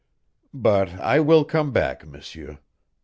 [0.55, 2.57] But I will come back, M'seur.